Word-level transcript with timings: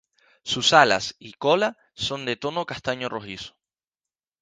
Sus 0.43 0.73
alas 0.73 1.15
y 1.19 1.33
cola 1.33 1.77
son 1.93 2.25
de 2.25 2.35
tono 2.35 2.65
castaño 2.65 3.07
rojizo. 3.07 3.55